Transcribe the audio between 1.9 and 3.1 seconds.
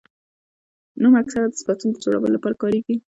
د جوړولو له پاره کاریږي.